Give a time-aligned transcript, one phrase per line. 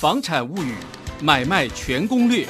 [0.00, 0.74] 房产物语
[1.20, 2.48] 买卖全攻略。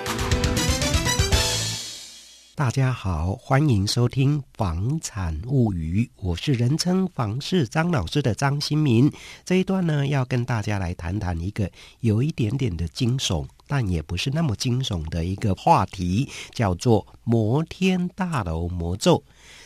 [2.54, 9.10] 大家好，欢迎收听《房产物语》，我是人称房市张老师的张新民。
[9.44, 11.68] 这一段呢，要跟大家来谈谈一个
[11.98, 19.24] 有一点点的惊悚，但也不是那么惊悚的一个话题，叫做摩天大楼魔咒。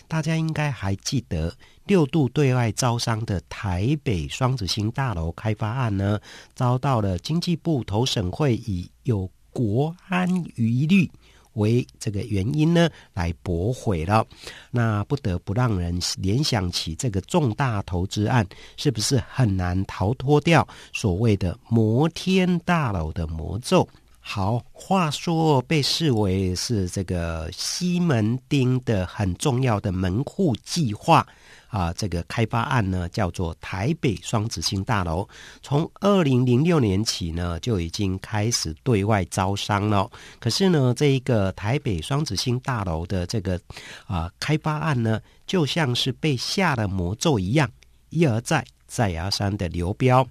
[0.08, 1.54] 大家应该还记得，
[1.86, 6.18] 六度对外招商的台北双子星大楼开发案呢，
[6.54, 11.10] 遭到了经济部投审会以有国安疑虑
[11.52, 14.26] 为这个原因呢，来驳回了。
[14.70, 18.44] 那不得不让人联想起这个重大投资案，
[18.76, 23.86] 是不是很难逃脱掉所谓的摩天大楼的魔咒？
[24.18, 31.26] 好，话说被视为是这个西门町的很重要的门户计划
[31.74, 35.28] 啊，这个开发案呢，叫做台北双子星大楼。
[35.60, 40.08] 从二零零六年起呢，就已经开始对外招商了。
[40.38, 43.60] 可是呢，这一个台北双子星大楼的这个
[44.06, 47.68] 啊开发案呢，就像是被下了魔咒一样，
[48.10, 50.24] 一而再，再而三的流标。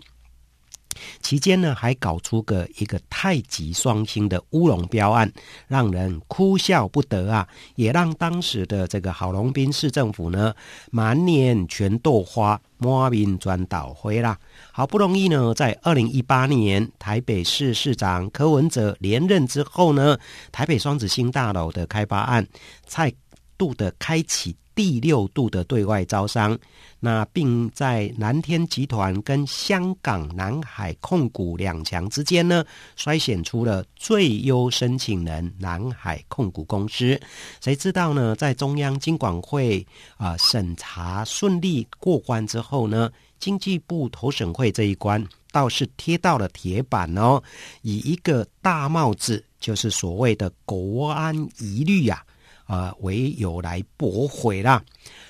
[1.22, 5.32] 期间呢，还搞出个一个太极双星的乌龙标案，
[5.68, 7.48] 让人哭笑不得啊！
[7.76, 10.54] 也让当时的这个郝龙斌市政府呢，
[10.92, 14.38] 满脸全豆花，满面砖倒灰啦。
[14.72, 20.18] 好不容易呢，在二零一八年台北市市长柯文哲连任之后呢，
[20.52, 22.48] 台北双子星大楼的开发案
[22.86, 23.14] 再
[23.64, 24.54] 度的开启。
[24.76, 26.58] 第六度的对外招商，
[27.00, 32.66] 那并在蓝天集团跟香港南海控股两强之间呢，
[32.98, 37.22] 筛选出了最优申请人南海控股公司。
[37.62, 39.86] 谁知道呢，在中央经管会
[40.18, 47.40] 啊、审查顺利过关之后呢，经济部投审会这一关倒是贴到了铁板哦，
[47.84, 52.32] 以一个大帽子，就是所谓的国安疑虑呀、啊。
[52.68, 54.84] 呃，为由来驳回啦。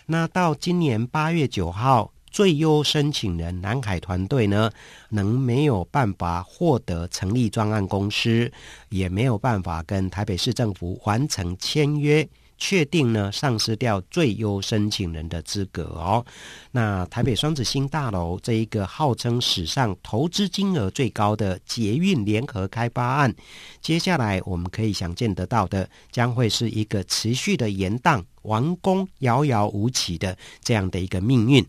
[0.05, 4.71] 那到今年八月九号，最优申请人南海团队呢，
[5.09, 8.51] 能没有办法获得成立专案公司，
[8.89, 12.27] 也没有办法跟台北市政府完成签约。
[12.57, 16.25] 确定呢，丧失掉最优申请人的资格哦。
[16.71, 23.33] 那台北双子星大楼这一个号称史上投资金额最高的捷运联合开发案，
[23.81, 31.65] 接下来我们可以想见得到的，将会是一个持续的延宕、完工遥遥无期的这样的一个命运。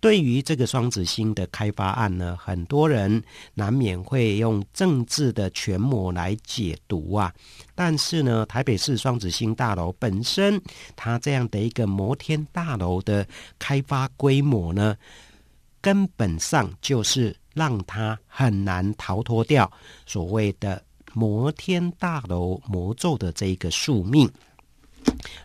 [0.00, 3.22] 对于这个双子星的开发案呢，很多人
[3.54, 7.34] 难免会用政治的权谋来解读啊。
[7.74, 10.60] 但是呢，台北市双子星大楼本身，
[10.94, 13.26] 它这样的一个摩天大楼的
[13.58, 14.96] 开发规模呢，
[15.80, 19.68] 根本上就是让它很难逃脱掉
[20.06, 20.80] 所谓的
[21.12, 24.30] 摩天大楼魔咒的这一个宿命。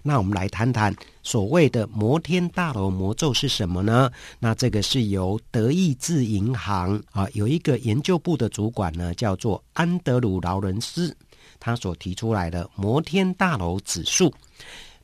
[0.03, 4.11] 那我们来谈谈所谓的摩天大楼魔咒是什么呢？
[4.39, 11.15] 那这个是由德意志银行啊，有一个研究部的主管呢，叫做安德鲁劳伦斯，
[11.59, 14.33] 他所提出来的摩天大楼指数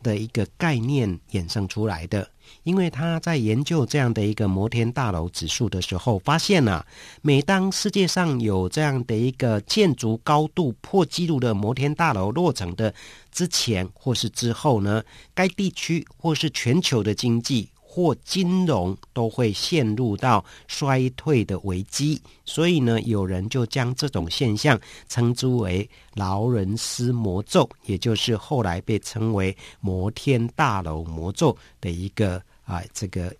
[0.02, 2.30] 的一个概念衍生出来的。
[2.64, 6.84] 因为他在研究这样的一个摩天大楼指数的时候，发现啊，
[7.22, 12.94] 每当世界上有这样的一个建筑高度破纪录的摩天大楼落成的
[13.32, 15.04] 之前或是之后呢，
[15.36, 22.22] 该地区或是全球的经济或金融都会陷入到衰退的危机。
[22.46, 32.40] 所以呢，有人就将这种现象称之为劳伦斯魔咒，也就是后来被称为摩天大楼魔咒的一个。
[32.70, 33.36] 啊，这个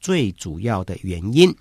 [0.00, 1.54] 最主要的原因，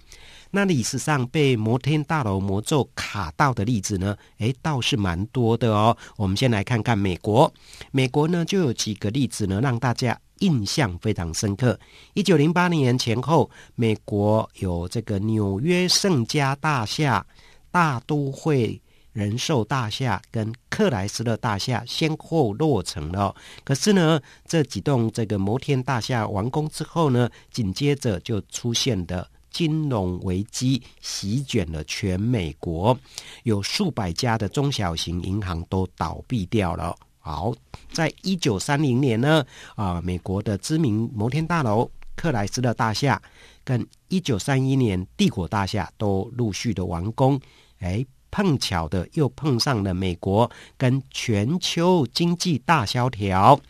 [0.50, 5.96] 那历史上被摩天大楼魔咒卡到的例子呢，诶，倒是蛮多的哦。
[6.18, 7.54] 我们先来看看美国，
[7.92, 11.80] 美国呢就有几个例子呢，让大家印象非常深刻。
[12.14, 17.26] 一九零八年前后，美国有这个纽约圣家大厦、
[17.72, 18.80] 大都会。
[19.14, 32.98] 人寿大厦跟克莱斯勒大厦先后落成了，可是呢，这几栋这个摩天大厦完工之后呢，紧接着就出现的金融危机席卷了全美国，
[33.44, 36.96] 有数百家的中小型银行都倒闭掉了。
[37.24, 37.54] 好，
[37.92, 39.44] 在一九三零年呢，
[39.76, 43.20] 啊，美国的知名摩天大楼克莱斯勒大厦
[43.64, 47.40] 跟一九三一年帝国大厦都陆续的完工，
[47.80, 48.06] 哎。
[48.36, 53.62] 碰巧的又碰上了美国跟全球经济大萧条。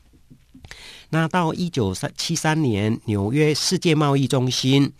[1.09, 4.93] 那到一九三七三年，纽约世界贸易中心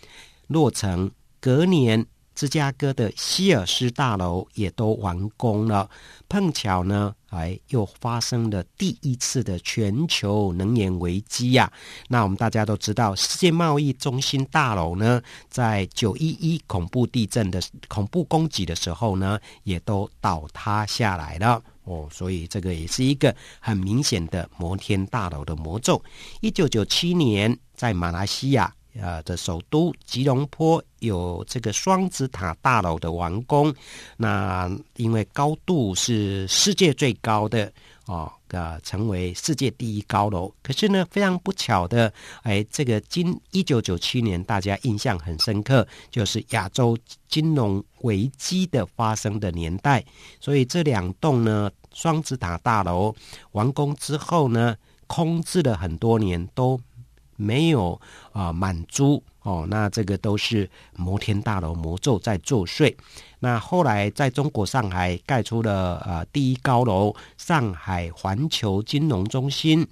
[0.48, 1.10] 落成，
[1.40, 2.04] 隔年
[2.34, 5.88] 芝加哥的希尔斯大楼也都完工了。
[6.28, 11.70] 碰巧呢，哎，又发生了第一次的全球能源危机呀。
[12.08, 21.62] 那我们大家都知道，世界贸易中心大楼呢，在九一一恐怖地震的恐怖攻击的时候呢，也都倒塌下来了。
[21.84, 26.02] 哦，所以这个也是一个很明显的摩天大楼的魔咒。
[26.40, 28.74] 一九九七年，在马来西亚。
[29.00, 33.74] 呃的首都吉隆坡有这个双子塔大楼的完工，
[34.16, 37.72] 那因为高度是世界最高的
[38.06, 40.52] 哦，呃，成为世界第一高楼。
[40.62, 42.12] 可是呢，非常不巧的，
[42.42, 46.96] 哎，这个今一九九七年大家印象很深刻，就是亚洲
[47.28, 50.04] 金融危机的发生的年代，
[50.40, 53.14] 所以这两栋呢双子塔大楼
[53.52, 54.76] 完工之后呢，
[55.06, 56.80] 空置了很多年都。
[57.36, 58.00] 没有
[58.32, 62.94] 啊，满租哦，那这个都是摩天大楼魔咒在作祟。
[63.40, 69.86] 那后来在中国上海盖出了呃第一高楼上海环球金融中心，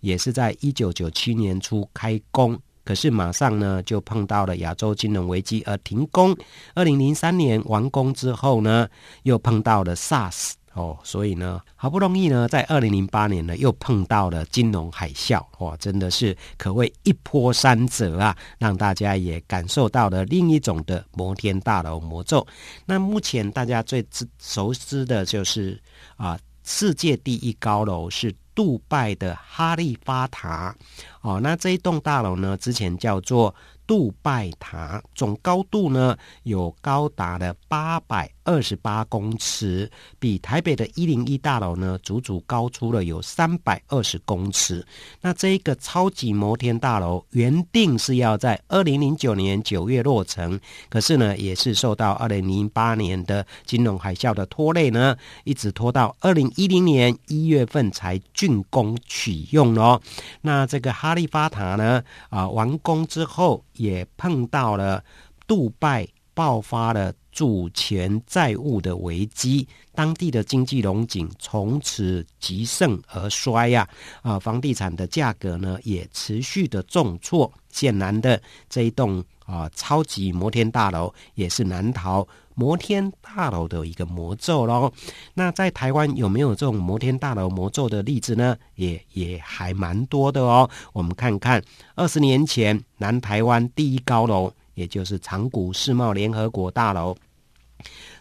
[0.00, 6.36] 也是在一九九七年初开工，可是马上呢就碰到了亚洲金融危机而停工。
[6.74, 8.88] 二零零三年完工之后呢，
[9.22, 10.54] 又碰到了 SARS。
[10.76, 22.46] 哦，所以呢，好不容易呢，在二零零八年呢，又碰到了金融海啸，哇，真的是可谓一波三折啊，让大家也感受到了另一种的摩天大楼魔咒。
[22.84, 25.80] 那目前大家最知熟知的就是
[26.16, 30.76] 啊，世界第一高楼是杜拜的哈利法塔。
[31.22, 33.54] 哦，那这一栋大楼呢，之前叫做
[33.86, 38.30] 杜拜塔，总高度呢有高达了八百。
[38.48, 39.90] 二十八公尺，
[40.20, 44.86] 比台北的一零一大楼呢，足足高出了有三百二十公尺。
[45.20, 60.00] 那这一个超级摩天大楼原定是要在二零零九年九月落成，可是呢，也是受到二零零八年的金融海啸的拖累呢，一直拖到二零一零年一月份才竣工启用哦。
[60.40, 62.00] 那这个哈利法塔呢，
[62.30, 65.04] 啊，完工之后也碰到了
[65.46, 67.12] 杜拜爆发了。
[67.36, 73.86] 主权债务的危机，当地的经济龙井从此极盛而衰呀！
[74.22, 77.52] 啊，房地产的价格呢也持续的重挫。
[77.68, 78.40] 显然的，
[78.70, 84.92] 这一栋啊超级摩天大楼也是难逃摩天大楼的一个魔咒喽。
[85.34, 88.56] 那在台湾有没有这种摩天大楼魔咒的例子呢？
[88.74, 90.68] 也也还蛮多的哦。
[90.92, 91.62] 我们看看
[91.94, 97.16] 二十年前南台湾第一高楼，也就是长谷世贸联合国大楼。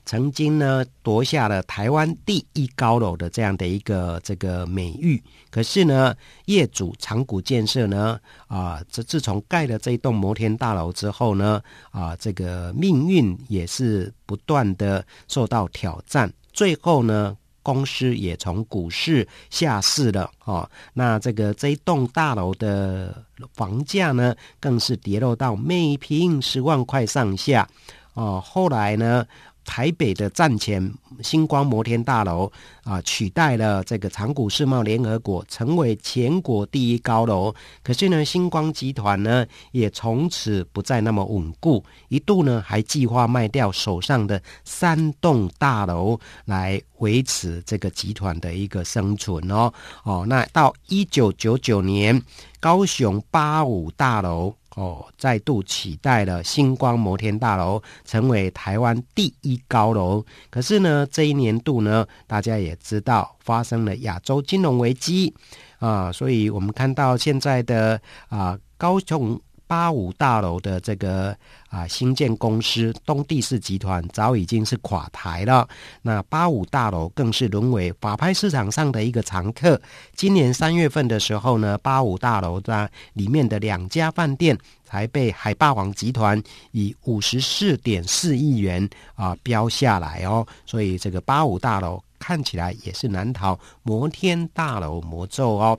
[0.05, 6.13] 曾经呢夺下了台湾第一高楼的这样的一个这个美誉，可是呢
[6.45, 20.69] 业主长谷建设呢啊，这自从盖了这一栋摩天大楼之后呢啊，这个命运也是不断的受到挑战，最后呢公司也从股市下市了哦。
[20.93, 23.25] 那这个这一栋大楼的
[23.55, 27.67] 房价呢，更是跌落到每坪十万块上下
[28.15, 28.43] 哦。
[28.43, 29.25] 后来呢？
[29.67, 32.51] 台北的站前星光摩天大楼
[32.83, 37.51] 啊，取代了这个长谷世贸联合国，成为全国第一高楼。
[37.81, 49.73] 可是呢，星光集团呢，也从此不再那么稳固，一度呢还计划卖掉手上的三栋大楼来维持这个集团的一个生存哦。
[50.03, 52.21] 哦，那到一九九九年，
[52.59, 54.53] 高雄八五大楼。
[54.75, 60.23] 哦，再度取代了星光摩天大楼，成为台湾第一高楼。
[60.49, 65.33] 可是呢，这一年度呢，大家也知道发生了亚洲金融危机
[65.79, 69.41] 啊，所以我们看到现在的啊高雄。
[69.67, 71.35] 八五大楼的这个
[71.75, 75.67] 啊新建公司东帝士集团早已经是垮台了，
[76.01, 79.79] 那八五大楼更是沦为法拍市场上的一个常客。
[80.15, 86.41] 今年三月份的时候呢，八五大楼的里面的两家饭店才被海霸王集团
[86.71, 95.77] 以五十四点四亿元啊标下来哦，所以这个八五大楼看起来也是难逃摩天大楼魔咒哦。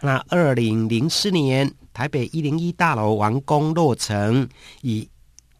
[0.00, 1.72] 那二零零四年。
[1.94, 4.48] 台北一零一大楼完工落成，
[4.82, 5.08] 以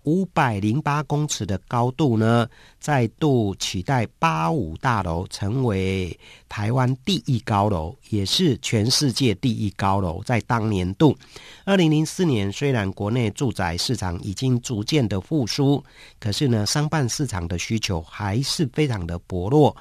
[0.03, 2.49] 五百零八公尺的高度呢，
[2.81, 6.19] 再度取代八五大楼，成为
[6.49, 10.21] 台湾第一高楼，也是全世界第一高楼。
[10.25, 11.17] 在当年度，
[11.65, 15.85] 二零零四年，虽然国内住宅市场已经逐渐的复苏，
[16.19, 19.77] 可是呢，商办市场的需求还是非常的薄弱，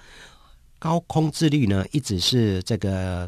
[0.77, 3.27] 高空置率呢，一直是这个。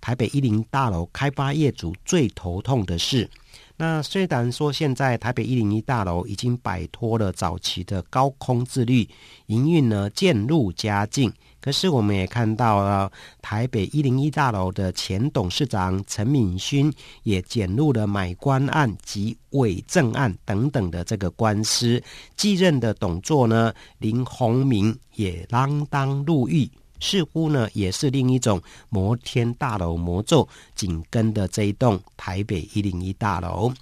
[0.00, 3.28] 台北一零大楼开发业主最头痛的事，
[3.76, 9.08] 那虽然说现在台北一零一大楼已经摆脱了早期的高空自律，
[9.46, 13.10] 营运呢渐入佳境，可是我们也看到了
[13.42, 22.02] 台北一零一大楼的前董事长陈敏勋也卷入了买官案及伪证案等等的这个官司，
[22.36, 26.68] 继任的董座呢林鸿明也锒铛入狱。
[27.00, 33.72] 似乎呢，也是另一种摩天大楼魔咒紧跟的这一栋台北一零一大楼。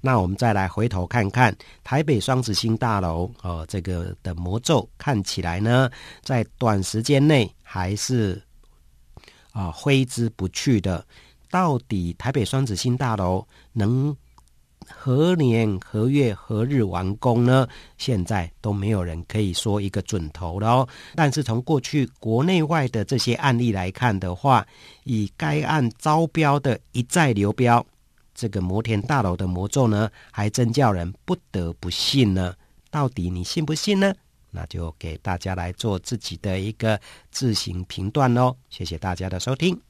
[0.00, 5.90] 那我们再来回头看看台北双子星大楼哦，这个的魔咒看起来呢，
[6.22, 8.42] 在短时间内还是
[9.52, 11.06] 啊挥之不去的。
[11.50, 14.16] 到底台北双子星大楼能？
[14.92, 17.66] 何年何月何日完工呢？
[17.96, 20.88] 现在都没有人可以说一个准头了哦。
[21.14, 24.66] 但是从过去国内外的这些案例来看的话，
[25.04, 27.84] 以该案招标的一再流标，
[28.34, 32.54] 这个摩天大楼的魔咒呢，还真叫人不得不信呢。
[32.90, 34.12] 到底你信不信呢？
[34.50, 38.56] 那就给大家来做自己的一个自行评断喽。
[38.68, 39.89] 谢谢大家的收听。